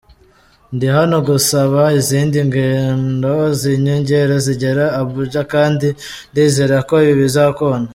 Ndi 0.75 0.87
hano 0.95 1.17
gusaba 1.29 1.81
izindi 1.99 2.37
ngendo 2.49 3.33
z’inyongera 3.59 4.35
zigera 4.45 4.85
Abuja 5.01 5.41
kandi 5.53 5.87
ndizera 6.31 6.77
ko 6.89 6.95
ibi 7.05 7.15
bizakunda. 7.21 7.89